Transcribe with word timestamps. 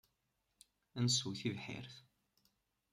Ad 0.97 1.01
nessew 1.05 1.31
tibḥirt. 1.39 1.95